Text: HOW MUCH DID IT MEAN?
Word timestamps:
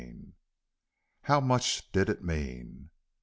HOW 1.25 1.39
MUCH 1.39 1.91
DID 1.91 2.09
IT 2.09 2.23
MEAN? 2.23 2.89